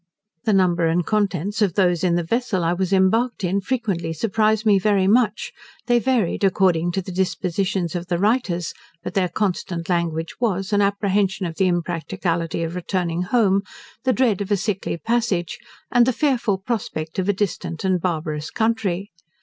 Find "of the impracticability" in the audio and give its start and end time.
11.45-12.63